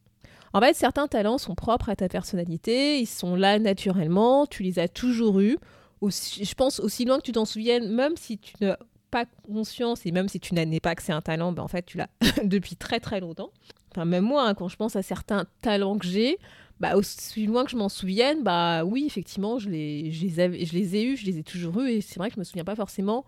En 0.55 0.61
fait, 0.61 0.73
certains 0.73 1.09
talents 1.09 1.37
sont 1.37 1.53
propres 1.53 1.89
à 1.89 1.97
ta 1.97 2.07
personnalité, 2.07 2.97
ils 3.01 3.07
sont 3.07 3.35
là 3.35 3.59
naturellement, 3.59 4.45
tu 4.45 4.63
les 4.63 4.79
as 4.79 4.87
toujours 4.87 5.41
eus. 5.41 5.57
Aussi, 5.99 6.45
je 6.45 6.55
pense 6.55 6.79
aussi 6.79 7.03
loin 7.03 7.17
que 7.17 7.23
tu 7.23 7.33
t'en 7.33 7.43
souviennes, 7.43 7.93
même 7.93 8.15
si 8.15 8.37
tu 8.37 8.53
n'as 8.61 8.77
pas 9.11 9.25
conscience 9.25 10.05
et 10.05 10.13
même 10.13 10.29
si 10.29 10.39
tu 10.39 10.53
n'as 10.53 10.65
pas 10.79 10.95
que 10.95 11.03
c'est 11.03 11.11
un 11.11 11.19
talent, 11.19 11.51
bah 11.51 11.61
en 11.61 11.67
fait 11.67 11.85
tu 11.85 11.97
l'as 11.97 12.07
depuis 12.45 12.77
très 12.77 13.01
très 13.01 13.19
longtemps. 13.19 13.51
Enfin 13.91 14.05
même 14.05 14.23
moi, 14.23 14.47
hein, 14.47 14.53
quand 14.53 14.69
je 14.69 14.77
pense 14.77 14.95
à 14.95 15.01
certains 15.01 15.43
talents 15.61 15.97
que 15.97 16.07
j'ai, 16.07 16.37
bah, 16.79 16.95
aussi 16.95 17.45
loin 17.45 17.65
que 17.65 17.71
je 17.71 17.75
m'en 17.75 17.89
souvienne, 17.89 18.41
bah 18.41 18.85
oui, 18.85 19.03
effectivement, 19.05 19.59
je 19.59 19.69
les, 19.69 20.09
je 20.13 20.25
les, 20.25 20.65
je 20.65 20.73
les 20.73 20.95
ai 20.95 21.03
eus, 21.03 21.17
je 21.17 21.25
les 21.25 21.37
ai 21.37 21.43
toujours 21.43 21.81
eus, 21.81 21.89
et 21.89 21.99
c'est 21.99 22.17
vrai 22.17 22.29
que 22.29 22.35
je 22.35 22.39
me 22.39 22.45
souviens 22.45 22.63
pas 22.63 22.77
forcément 22.77 23.25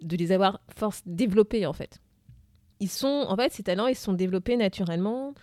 de 0.00 0.16
les 0.16 0.32
avoir 0.32 0.62
force 0.74 1.02
développés 1.04 1.66
en 1.66 1.74
fait. 1.74 2.00
Ils 2.80 2.88
sont, 2.88 3.26
en 3.28 3.36
fait, 3.36 3.52
ces 3.52 3.62
talents, 3.62 3.88
ils 3.88 3.94
sont 3.94 4.14
développés 4.14 4.56
naturellement, 4.56 5.34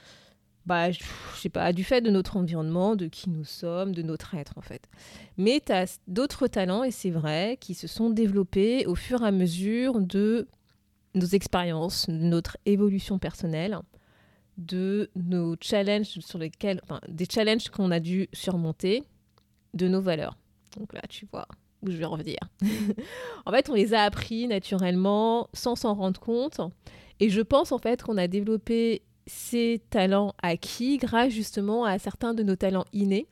bah, 0.65 0.91
je, 0.91 0.99
sais 1.35 1.49
pas, 1.49 1.73
du 1.73 1.83
fait 1.83 2.01
de 2.01 2.09
notre 2.09 2.37
environnement, 2.37 2.95
de 2.95 3.07
qui 3.07 3.29
nous 3.29 3.45
sommes, 3.45 3.93
de 3.93 4.01
notre 4.01 4.35
être 4.35 4.57
en 4.57 4.61
fait. 4.61 4.89
Mais 5.37 5.61
tu 5.65 5.71
as 5.71 5.99
d'autres 6.07 6.47
talents, 6.47 6.83
et 6.83 6.91
c'est 6.91 7.11
vrai, 7.11 7.57
qui 7.59 7.73
se 7.73 7.87
sont 7.87 8.09
développés 8.09 8.85
au 8.85 8.95
fur 8.95 9.23
et 9.23 9.27
à 9.27 9.31
mesure 9.31 9.99
de 9.99 10.47
nos 11.15 11.25
expériences, 11.25 12.09
de 12.09 12.13
notre 12.13 12.57
évolution 12.65 13.19
personnelle 13.19 13.79
de 14.57 15.09
nos 15.15 15.55
challenges 15.59 16.19
sur 16.19 16.39
lesquels, 16.39 16.81
des 17.07 17.25
challenges 17.25 17.69
qu'on 17.69 17.91
a 17.91 17.99
dû 17.99 18.27
surmonter, 18.33 19.03
de 19.73 19.87
nos 19.87 20.01
valeurs. 20.01 20.37
Donc 20.77 20.93
là, 20.93 21.01
tu 21.09 21.27
vois, 21.31 21.47
où 21.81 21.89
je 21.89 21.97
vais 21.97 22.05
revenir. 22.05 22.37
en 23.45 23.51
fait, 23.51 23.69
on 23.69 23.73
les 23.73 23.93
a 23.93 24.03
appris 24.03 24.47
naturellement 24.47 25.49
sans 25.53 25.75
s'en 25.75 25.95
rendre 25.95 26.19
compte. 26.19 26.61
Et 27.19 27.29
je 27.29 27.41
pense 27.41 27.71
en 27.71 27.77
fait 27.77 28.03
qu'on 28.03 28.17
a 28.17 28.27
développé 28.27 29.01
ces 29.25 29.81
talents 29.89 30.33
acquis 30.41 30.97
grâce 30.97 31.31
justement 31.31 31.85
à 31.85 31.99
certains 31.99 32.33
de 32.33 32.43
nos 32.43 32.55
talents 32.55 32.85
innés 32.93 33.27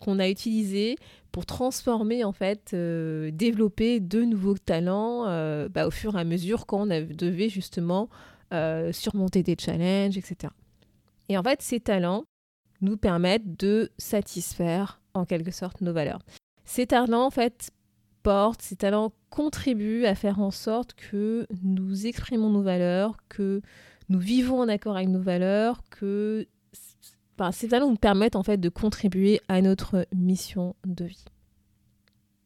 qu'on 0.00 0.18
a 0.18 0.28
utilisés 0.28 0.96
pour 1.32 1.46
transformer 1.46 2.24
en 2.24 2.32
fait, 2.32 2.72
euh, 2.74 3.30
développer 3.32 4.00
de 4.00 4.22
nouveaux 4.22 4.56
talents 4.56 5.26
euh, 5.26 5.68
bah, 5.68 5.86
au 5.86 5.90
fur 5.90 6.16
et 6.16 6.20
à 6.20 6.24
mesure 6.24 6.66
qu'on 6.66 6.86
devait 6.86 7.48
justement 7.48 8.08
euh, 8.52 8.92
surmonter 8.92 9.42
des 9.42 9.56
challenges, 9.58 10.16
etc. 10.16 10.52
Et 11.28 11.38
en 11.38 11.42
fait, 11.42 11.62
ces 11.62 11.80
talents 11.80 12.24
nous 12.82 12.96
permettent 12.96 13.58
de 13.58 13.90
satisfaire 13.98 15.00
en 15.14 15.24
quelque 15.24 15.50
sorte 15.50 15.80
nos 15.80 15.92
valeurs. 15.92 16.22
Ces 16.64 16.86
talents 16.86 17.26
en 17.26 17.30
fait 17.30 17.70
portent, 18.22 18.62
ces 18.62 18.76
talents 18.76 19.12
contribuent 19.30 20.06
à 20.06 20.14
faire 20.14 20.40
en 20.40 20.50
sorte 20.50 20.94
que 20.94 21.46
nous 21.62 22.06
exprimons 22.06 22.50
nos 22.50 22.62
valeurs, 22.62 23.16
que 23.28 23.60
nous 24.08 24.18
vivons 24.18 24.60
en 24.60 24.68
accord 24.68 24.96
avec 24.96 25.08
nos 25.08 25.20
valeurs, 25.20 25.82
que 25.90 26.46
ces 27.52 27.68
talents 27.68 27.90
nous 27.90 27.96
permettent 27.96 28.36
en 28.36 28.42
fait 28.42 28.58
de 28.58 28.68
contribuer 28.68 29.40
à 29.48 29.60
notre 29.60 30.06
mission 30.14 30.76
de 30.84 31.04
vie. 31.04 31.24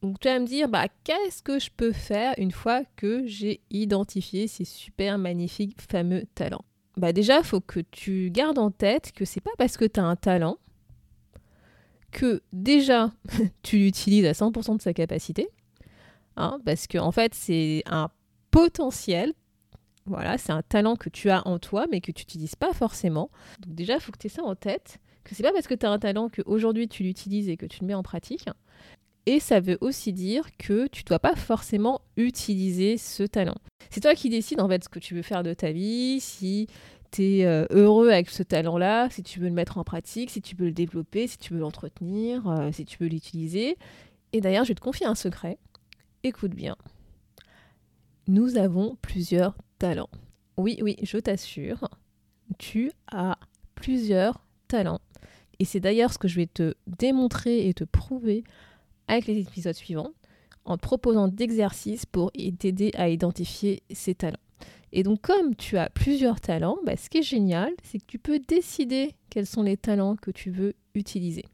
Donc 0.01 0.19
tu 0.19 0.29
vas 0.29 0.39
me 0.39 0.45
dire, 0.45 0.69
bah, 0.69 0.87
qu'est-ce 1.03 1.43
que 1.43 1.59
je 1.59 1.69
peux 1.75 1.91
faire 1.91 2.33
une 2.37 2.51
fois 2.51 2.83
que 2.95 3.27
j'ai 3.27 3.61
identifié 3.69 4.47
ces 4.47 4.63
super 4.63 5.17
magnifiques 5.17 5.81
fameux 5.81 6.23
talents? 6.35 6.63
Bah 6.95 7.13
déjà, 7.13 7.39
il 7.39 7.43
faut 7.43 7.61
que 7.61 7.79
tu 7.79 8.29
gardes 8.31 8.57
en 8.57 8.71
tête 8.71 9.11
que 9.11 9.25
c'est 9.25 9.41
pas 9.41 9.51
parce 9.57 9.77
que 9.77 9.85
tu 9.85 9.99
as 9.99 10.05
un 10.05 10.15
talent 10.15 10.57
que 12.11 12.41
déjà 12.53 13.11
tu 13.63 13.77
l'utilises 13.77 14.25
à 14.25 14.31
100% 14.31 14.77
de 14.77 14.81
sa 14.81 14.93
capacité, 14.93 15.47
hein, 16.35 16.59
parce 16.65 16.87
que 16.87 16.97
en 16.97 17.11
fait 17.11 17.35
c'est 17.35 17.83
un 17.85 18.09
potentiel 18.51 19.33
voilà, 20.05 20.37
c'est 20.37 20.51
un 20.51 20.61
talent 20.61 20.95
que 20.95 21.09
tu 21.09 21.29
as 21.29 21.47
en 21.47 21.59
toi, 21.59 21.85
mais 21.91 22.01
que 22.01 22.11
tu 22.11 22.21
n'utilises 22.21 22.55
pas 22.55 22.73
forcément. 22.73 23.29
Donc 23.61 23.75
déjà, 23.75 23.95
il 23.95 23.99
faut 23.99 24.11
que 24.11 24.17
tu 24.17 24.27
aies 24.27 24.31
ça 24.31 24.43
en 24.43 24.55
tête, 24.55 24.99
que 25.23 25.35
c'est 25.35 25.43
pas 25.43 25.51
parce 25.51 25.67
que 25.67 25.75
tu 25.75 25.85
as 25.85 25.91
un 25.91 25.99
talent 25.99 26.29
qu'aujourd'hui 26.29 26.87
tu 26.87 27.03
l'utilises 27.03 27.49
et 27.49 27.57
que 27.57 27.65
tu 27.65 27.81
le 27.81 27.87
mets 27.87 27.93
en 27.93 28.03
pratique. 28.03 28.47
Et 29.25 29.39
ça 29.39 29.59
veut 29.59 29.77
aussi 29.81 30.11
dire 30.11 30.45
que 30.57 30.87
tu 30.87 31.03
dois 31.03 31.19
pas 31.19 31.35
forcément 31.35 32.01
utiliser 32.17 32.97
ce 32.97 33.23
talent. 33.23 33.57
C'est 33.91 34.01
toi 34.01 34.15
qui 34.15 34.29
décides 34.29 34.59
en 34.59 34.67
fait 34.67 34.83
ce 34.83 34.89
que 34.89 34.99
tu 34.99 35.13
veux 35.13 35.21
faire 35.21 35.43
de 35.43 35.53
ta 35.53 35.71
vie, 35.71 36.19
si 36.19 36.67
tu 37.11 37.23
es 37.23 37.45
euh, 37.45 37.65
heureux 37.69 38.09
avec 38.09 38.29
ce 38.29 38.43
talent-là, 38.43 39.09
si 39.09 39.21
tu 39.21 39.39
veux 39.39 39.47
le 39.47 39.53
mettre 39.53 39.77
en 39.77 39.83
pratique, 39.83 40.31
si 40.31 40.41
tu 40.41 40.55
veux 40.55 40.67
le 40.67 40.71
développer, 40.71 41.27
si 41.27 41.37
tu 41.37 41.53
veux 41.53 41.59
l'entretenir, 41.59 42.47
euh, 42.49 42.71
si 42.71 42.85
tu 42.85 42.97
veux 42.99 43.07
l'utiliser. 43.07 43.77
Et 44.33 44.41
d'ailleurs, 44.41 44.63
je 44.63 44.69
vais 44.69 44.75
te 44.75 44.81
confier 44.81 45.05
un 45.05 45.15
secret. 45.15 45.57
Écoute 46.23 46.55
bien. 46.55 46.75
Nous 48.27 48.57
avons 48.57 48.97
plusieurs 49.01 49.55
Oui, 50.57 50.77
oui, 50.81 50.97
je 51.01 51.17
t'assure, 51.17 51.89
tu 52.57 52.91
as 53.11 53.37
plusieurs 53.75 54.45
talents. 54.67 55.01
Et 55.59 55.65
c'est 55.65 55.79
d'ailleurs 55.79 56.13
ce 56.13 56.17
que 56.17 56.27
je 56.27 56.35
vais 56.35 56.47
te 56.47 56.73
démontrer 56.87 57.67
et 57.67 57.73
te 57.73 57.83
prouver 57.83 58.43
avec 59.07 59.25
les 59.25 59.39
épisodes 59.39 59.75
suivants, 59.75 60.11
en 60.65 60.77
te 60.77 60.81
proposant 60.81 61.27
d'exercices 61.27 62.05
pour 62.05 62.31
t'aider 62.31 62.91
à 62.95 63.09
identifier 63.09 63.83
ces 63.91 64.15
talents. 64.15 64.37
Et 64.91 65.03
donc 65.03 65.21
comme 65.21 65.55
tu 65.55 65.77
as 65.77 65.89
plusieurs 65.89 66.39
talents, 66.41 66.77
bah, 66.85 66.95
ce 66.95 67.09
qui 67.09 67.19
est 67.19 67.23
génial, 67.23 67.73
c'est 67.83 67.99
que 67.99 68.05
tu 68.05 68.19
peux 68.19 68.39
décider 68.39 69.15
quels 69.29 69.45
sont 69.45 69.63
les 69.63 69.77
talents 69.77 70.15
que 70.15 70.31
tu 70.31 70.51
veux 70.51 70.73
utiliser. 70.95 71.45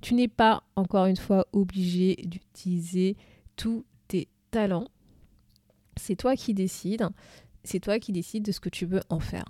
Tu 0.00 0.14
n'es 0.14 0.28
pas, 0.28 0.62
encore 0.74 1.06
une 1.06 1.16
fois, 1.16 1.46
obligé 1.52 2.16
d'utiliser 2.24 3.16
tous 3.56 3.84
tes 4.08 4.28
talents. 4.50 4.88
C'est 5.96 6.16
toi 6.16 6.36
qui 6.36 6.52
décides 6.52 7.08
c'est 7.66 7.80
toi 7.80 7.98
qui 7.98 8.12
décides 8.12 8.44
de 8.44 8.52
ce 8.52 8.60
que 8.60 8.68
tu 8.68 8.86
veux 8.86 9.00
en 9.08 9.20
faire. 9.20 9.44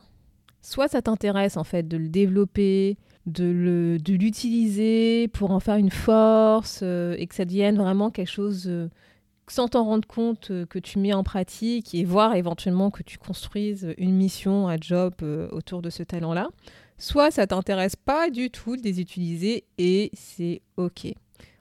Soit 0.63 0.89
ça 0.89 1.03
t'intéresse 1.03 1.57
en 1.57 1.65
fait 1.65 1.87
de 1.87 1.97
le 1.97 2.09
développer, 2.09 2.97
de 3.27 3.99
l'utiliser 4.09 5.29
pour 5.29 5.51
en 5.51 5.61
faire 5.61 5.77
une 5.77 5.91
force 5.91 6.81
euh, 6.83 7.15
et 7.19 7.27
que 7.27 7.35
ça 7.35 7.45
devienne 7.45 7.77
vraiment 7.77 8.11
quelque 8.11 8.31
chose 8.31 8.65
euh, 8.67 8.89
sans 9.49 9.69
t'en 9.69 9.85
rendre 9.85 10.07
compte 10.09 10.51
euh, 10.51 10.67
que 10.67 10.79
tu 10.79 10.99
mets 10.99 11.13
en 11.13 11.23
pratique 11.23 11.95
et 11.95 12.05
voir 12.05 12.35
éventuellement 12.35 12.91
que 12.91 13.03
tu 13.03 13.19
construises 13.19 13.95
une 13.99 14.15
mission, 14.15 14.69
un 14.69 14.77
job 14.81 15.15
autour 15.53 15.83
de 15.83 15.91
ce 15.91 16.03
talent-là. 16.03 16.49
Soit 16.99 17.31
ça 17.31 17.47
t'intéresse 17.47 17.97
pas 17.97 18.31
du 18.31 18.51
tout 18.51 18.77
de 18.77 18.83
les 18.83 19.01
utiliser 19.01 19.65
et 19.79 20.11
c'est 20.15 20.63
ok. 20.77 21.13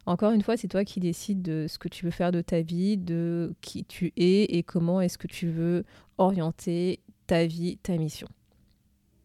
Encore 0.05 0.31
une 0.31 0.41
fois, 0.41 0.55
c'est 0.55 0.67
toi 0.67 0.85
qui 0.85 0.99
décides 0.99 1.41
de 1.41 1.65
ce 1.67 1.79
que 1.79 1.87
tu 1.87 2.05
veux 2.05 2.11
faire 2.11 2.31
de 2.31 2.41
ta 2.41 2.61
vie, 2.61 2.97
de 2.97 3.53
qui 3.61 3.85
tu 3.85 4.13
es 4.17 4.43
et 4.43 4.63
comment 4.63 5.01
est-ce 5.01 5.17
que 5.17 5.27
tu 5.27 5.47
veux 5.47 5.83
orienter 6.17 6.99
ta 7.27 7.45
vie, 7.45 7.77
ta 7.77 7.97
mission. 7.97 8.27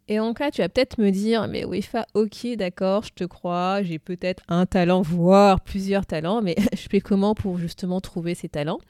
Et 0.08 0.18
en 0.18 0.34
cas, 0.34 0.50
tu 0.50 0.60
vas 0.60 0.68
peut-être 0.68 0.98
me 0.98 1.10
dire, 1.10 1.46
mais 1.46 1.64
Wefa, 1.64 2.04
ok, 2.14 2.56
d'accord, 2.56 3.04
je 3.04 3.12
te 3.12 3.22
crois, 3.22 3.82
j'ai 3.82 4.00
peut-être 4.00 4.42
un 4.48 4.66
talent, 4.66 5.02
voire 5.02 5.60
plusieurs 5.60 6.04
talents, 6.04 6.42
mais 6.42 6.56
je 6.72 6.88
fais 6.90 7.00
comment 7.00 7.34
pour 7.34 7.58
justement 7.58 8.00
trouver 8.00 8.34
ces 8.34 8.48
talents? 8.48 8.80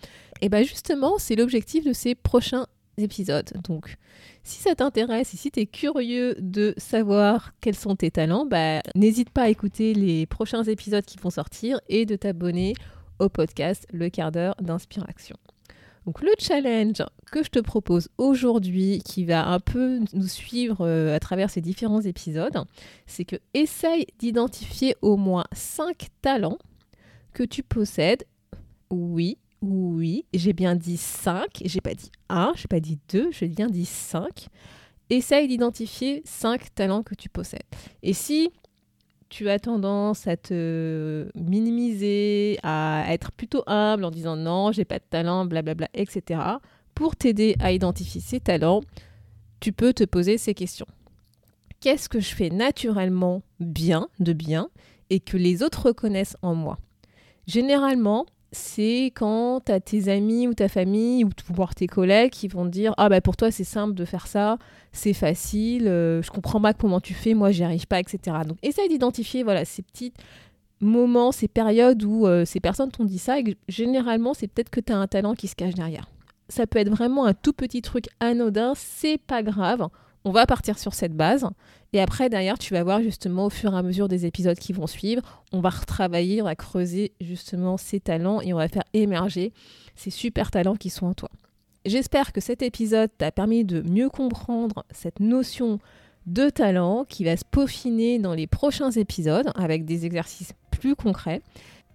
Et 0.40 0.48
bien 0.48 0.62
justement, 0.62 1.18
c'est 1.18 1.36
l'objectif 1.36 1.84
de 1.84 1.92
ces 1.92 2.14
prochains 2.14 2.66
épisodes. 3.02 3.50
Donc, 3.64 3.96
si 4.42 4.60
ça 4.60 4.74
t'intéresse 4.74 5.34
et 5.34 5.36
si 5.36 5.50
tu 5.50 5.60
es 5.60 5.66
curieux 5.66 6.34
de 6.38 6.74
savoir 6.76 7.52
quels 7.60 7.74
sont 7.74 7.96
tes 7.96 8.10
talents, 8.10 8.46
bah, 8.46 8.80
n'hésite 8.94 9.30
pas 9.30 9.42
à 9.42 9.48
écouter 9.48 9.94
les 9.94 10.26
prochains 10.26 10.64
épisodes 10.64 11.04
qui 11.04 11.18
vont 11.18 11.30
sortir 11.30 11.80
et 11.88 12.06
de 12.06 12.16
t'abonner 12.16 12.74
au 13.18 13.28
podcast 13.28 13.86
Le 13.92 14.08
quart 14.08 14.32
d'heure 14.32 14.54
d'inspiration. 14.60 15.36
Donc 16.06 16.22
le 16.22 16.32
challenge 16.38 17.02
que 17.30 17.42
je 17.42 17.50
te 17.50 17.58
propose 17.58 18.08
aujourd'hui, 18.18 19.02
qui 19.04 19.24
va 19.24 19.46
un 19.46 19.60
peu 19.60 20.00
nous 20.14 20.26
suivre 20.26 20.86
euh, 20.86 21.14
à 21.14 21.20
travers 21.20 21.50
ces 21.50 21.60
différents 21.60 22.00
épisodes, 22.00 22.64
c'est 23.06 23.24
que 23.24 23.36
essaye 23.54 24.06
d'identifier 24.18 24.96
au 25.02 25.16
moins 25.16 25.44
5 25.52 26.08
talents 26.22 26.58
que 27.32 27.42
tu 27.42 27.62
possèdes. 27.62 28.24
Oui, 28.90 29.38
oui, 29.62 29.89
j'ai 30.32 30.52
bien 30.52 30.76
dit 30.76 30.96
5, 30.96 31.62
j'ai 31.64 31.80
pas 31.80 31.94
dit 31.94 32.10
1, 32.28 32.52
j'ai 32.56 32.68
pas 32.68 32.80
dit 32.80 32.98
2, 33.10 33.30
j'ai 33.32 33.48
bien 33.48 33.66
dit 33.66 33.84
5. 33.84 34.46
Essaye 35.10 35.48
d'identifier 35.48 36.22
5 36.24 36.74
talents 36.74 37.02
que 37.02 37.14
tu 37.14 37.28
possèdes. 37.28 37.62
Et 38.02 38.12
si 38.12 38.50
tu 39.28 39.48
as 39.48 39.58
tendance 39.58 40.26
à 40.26 40.36
te 40.36 41.30
minimiser, 41.34 42.58
à 42.62 43.04
être 43.08 43.32
plutôt 43.32 43.62
humble 43.66 44.04
en 44.04 44.10
disant 44.10 44.36
non, 44.36 44.72
j'ai 44.72 44.84
pas 44.84 44.98
de 44.98 45.04
talent, 45.08 45.46
blablabla, 45.46 45.88
etc. 45.94 46.40
Pour 46.94 47.16
t'aider 47.16 47.56
à 47.60 47.72
identifier 47.72 48.20
ces 48.20 48.40
talents, 48.40 48.82
tu 49.60 49.72
peux 49.72 49.92
te 49.92 50.04
poser 50.04 50.38
ces 50.38 50.54
questions. 50.54 50.86
Qu'est-ce 51.80 52.08
que 52.08 52.20
je 52.20 52.34
fais 52.34 52.50
naturellement 52.50 53.42
bien, 53.58 54.08
de 54.18 54.32
bien, 54.32 54.68
et 55.08 55.18
que 55.18 55.36
les 55.36 55.62
autres 55.62 55.86
reconnaissent 55.86 56.36
en 56.42 56.54
moi? 56.54 56.78
Généralement, 57.46 58.26
c'est 58.52 59.12
quand 59.14 59.60
tu 59.64 59.72
as 59.72 59.80
tes 59.80 60.08
amis 60.08 60.48
ou 60.48 60.54
ta 60.54 60.68
famille 60.68 61.24
ou 61.24 61.30
voir 61.52 61.74
tes 61.74 61.86
collègues 61.86 62.30
qui 62.30 62.48
vont 62.48 62.64
dire 62.64 62.94
Ah, 62.96 63.08
bah 63.08 63.20
pour 63.20 63.36
toi, 63.36 63.50
c'est 63.50 63.64
simple 63.64 63.94
de 63.94 64.04
faire 64.04 64.26
ça, 64.26 64.58
c'est 64.92 65.12
facile, 65.12 65.86
euh, 65.88 66.22
je 66.22 66.30
comprends 66.30 66.60
pas 66.60 66.74
comment 66.74 67.00
tu 67.00 67.14
fais, 67.14 67.34
moi, 67.34 67.52
j'y 67.52 67.64
arrive 67.64 67.86
pas, 67.86 68.00
etc. 68.00 68.38
Donc, 68.46 68.58
essaye 68.62 68.88
d'identifier 68.88 69.42
voilà, 69.42 69.64
ces 69.64 69.82
petits 69.82 70.12
moments, 70.80 71.30
ces 71.32 71.48
périodes 71.48 72.02
où 72.02 72.26
euh, 72.26 72.44
ces 72.44 72.60
personnes 72.60 72.90
t'ont 72.90 73.04
dit 73.04 73.18
ça 73.18 73.38
et 73.38 73.56
généralement, 73.68 74.34
c'est 74.34 74.48
peut-être 74.48 74.70
que 74.70 74.80
tu 74.80 74.92
as 74.92 74.98
un 74.98 75.06
talent 75.06 75.34
qui 75.34 75.46
se 75.46 75.54
cache 75.54 75.74
derrière. 75.74 76.10
Ça 76.48 76.66
peut 76.66 76.78
être 76.78 76.90
vraiment 76.90 77.26
un 77.26 77.34
tout 77.34 77.52
petit 77.52 77.82
truc 77.82 78.06
anodin, 78.18 78.72
c'est 78.74 79.18
pas 79.18 79.42
grave 79.42 79.88
on 80.24 80.32
va 80.32 80.46
partir 80.46 80.78
sur 80.78 80.94
cette 80.94 81.14
base. 81.14 81.46
Et 81.92 82.00
après, 82.00 82.28
derrière, 82.28 82.58
tu 82.58 82.74
vas 82.74 82.84
voir 82.84 83.02
justement 83.02 83.46
au 83.46 83.50
fur 83.50 83.74
et 83.74 83.76
à 83.76 83.82
mesure 83.82 84.08
des 84.08 84.24
épisodes 84.24 84.58
qui 84.58 84.72
vont 84.72 84.86
suivre, 84.86 85.22
on 85.52 85.60
va 85.60 85.70
retravailler, 85.70 86.40
on 86.40 86.44
va 86.44 86.54
creuser 86.54 87.12
justement 87.20 87.76
ces 87.76 87.98
talents 87.98 88.40
et 88.40 88.52
on 88.52 88.58
va 88.58 88.68
faire 88.68 88.84
émerger 88.92 89.52
ces 89.96 90.10
super 90.10 90.50
talents 90.50 90.76
qui 90.76 90.88
sont 90.88 91.06
en 91.06 91.14
toi. 91.14 91.30
J'espère 91.84 92.32
que 92.32 92.40
cet 92.40 92.62
épisode 92.62 93.10
t'a 93.16 93.32
permis 93.32 93.64
de 93.64 93.80
mieux 93.80 94.08
comprendre 94.08 94.84
cette 94.90 95.18
notion 95.18 95.78
de 96.26 96.48
talent 96.48 97.06
qui 97.08 97.24
va 97.24 97.36
se 97.36 97.44
peaufiner 97.44 98.18
dans 98.18 98.34
les 98.34 98.46
prochains 98.46 98.90
épisodes 98.90 99.50
avec 99.54 99.84
des 99.84 100.06
exercices 100.06 100.52
plus 100.70 100.94
concrets. 100.94 101.42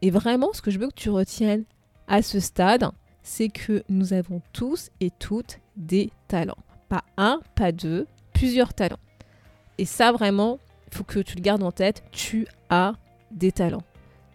Et 0.01 0.09
vraiment, 0.09 0.51
ce 0.53 0.61
que 0.61 0.71
je 0.71 0.79
veux 0.79 0.87
que 0.87 0.95
tu 0.95 1.09
retiennes 1.09 1.63
à 2.07 2.21
ce 2.21 2.39
stade, 2.39 2.89
c'est 3.21 3.49
que 3.49 3.83
nous 3.87 4.13
avons 4.13 4.41
tous 4.53 4.89
et 4.99 5.11
toutes 5.19 5.59
des 5.77 6.09
talents. 6.27 6.57
Pas 6.89 7.03
un, 7.17 7.39
pas 7.55 7.71
deux, 7.71 8.07
plusieurs 8.33 8.73
talents. 8.73 8.99
Et 9.77 9.85
ça, 9.85 10.11
vraiment, 10.11 10.59
il 10.87 10.97
faut 10.97 11.03
que 11.03 11.19
tu 11.19 11.35
le 11.35 11.41
gardes 11.41 11.63
en 11.63 11.71
tête. 11.71 12.03
Tu 12.11 12.47
as 12.69 12.93
des 13.31 13.51
talents. 13.51 13.83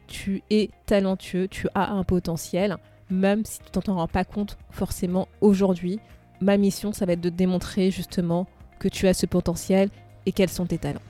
Tu 0.07 0.43
es 0.51 0.71
talentueux, 0.87 1.49
tu 1.49 1.69
as 1.75 1.93
un 1.93 2.03
potentiel, 2.03 2.77
même 3.11 3.45
si 3.45 3.61
tu 3.61 3.81
t'en 3.81 3.95
rends 3.95 4.09
pas 4.09 4.25
compte 4.25 4.59
forcément 4.71 5.29
aujourd'hui. 5.41 6.01
Ma 6.41 6.57
mission, 6.57 6.93
ça 6.93 7.07
va 7.07 7.13
être 7.13 7.21
de 7.21 7.29
démontrer 7.29 7.91
justement 7.91 8.47
que 8.79 8.89
tu 8.89 9.07
as 9.07 9.15
ce 9.15 9.27
potentiel 9.27 9.89
et 10.27 10.33
quels 10.33 10.49
sont 10.49 10.67
tes 10.67 10.79
talents. 10.79 11.01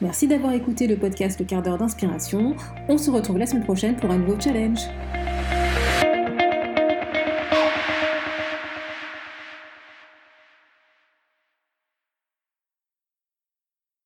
Merci 0.00 0.26
d'avoir 0.26 0.52
écouté 0.52 0.86
le 0.86 0.96
podcast 0.96 1.38
Le 1.38 1.46
quart 1.46 1.62
d'heure 1.62 1.78
d'inspiration. 1.78 2.56
On 2.88 2.98
se 2.98 3.10
retrouve 3.10 3.38
la 3.38 3.46
semaine 3.46 3.64
prochaine 3.64 3.96
pour 3.96 4.10
un 4.10 4.18
nouveau 4.18 4.38
challenge. 4.38 4.80